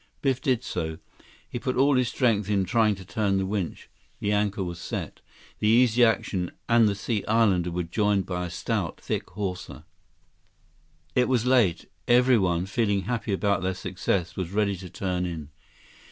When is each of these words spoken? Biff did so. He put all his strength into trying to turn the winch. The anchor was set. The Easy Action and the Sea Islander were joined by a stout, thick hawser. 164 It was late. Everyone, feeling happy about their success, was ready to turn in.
Biff 0.23 0.41
did 0.41 0.63
so. 0.63 0.97
He 1.47 1.59
put 1.59 1.75
all 1.75 1.95
his 1.95 2.07
strength 2.07 2.49
into 2.49 2.67
trying 2.67 2.95
to 2.95 3.05
turn 3.05 3.37
the 3.37 3.45
winch. 3.45 3.87
The 4.19 4.31
anchor 4.31 4.63
was 4.63 4.79
set. 4.79 5.21
The 5.59 5.67
Easy 5.67 6.03
Action 6.03 6.49
and 6.67 6.89
the 6.89 6.95
Sea 6.95 7.23
Islander 7.27 7.69
were 7.69 7.83
joined 7.83 8.25
by 8.25 8.47
a 8.47 8.49
stout, 8.49 8.99
thick 8.99 9.29
hawser. 9.29 9.83
164 11.13 11.21
It 11.21 11.29
was 11.29 11.45
late. 11.45 11.85
Everyone, 12.07 12.65
feeling 12.65 13.01
happy 13.01 13.31
about 13.31 13.61
their 13.61 13.75
success, 13.75 14.35
was 14.35 14.49
ready 14.49 14.75
to 14.77 14.89
turn 14.89 15.27
in. 15.27 15.49